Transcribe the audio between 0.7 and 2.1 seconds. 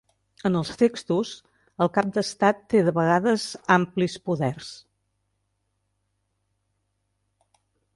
textos, el cap